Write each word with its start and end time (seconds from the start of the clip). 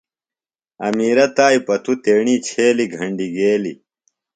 امیرہ 0.87 1.25
تائیۡ 1.35 1.61
پتو 1.65 1.93
تیݨی 2.03 2.35
چھیلیۡ 2.47 2.91
گھنڈیۡ 2.95 3.33
گیلیۡ۔ 3.35 3.77